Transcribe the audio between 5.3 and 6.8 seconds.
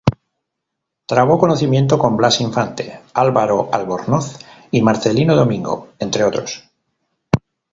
Domingo, entre otros.